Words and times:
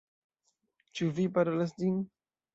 Ĉu 1.01 1.11
vi 1.19 1.27
parolas 1.37 1.77
ĝin? 1.85 2.03